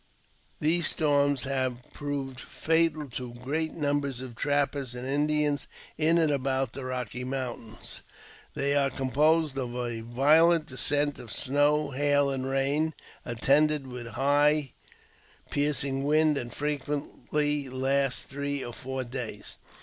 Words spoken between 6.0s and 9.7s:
and about the Rocky Mountains They are composed